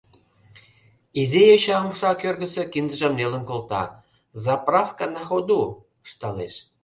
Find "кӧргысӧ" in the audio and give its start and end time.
2.21-2.63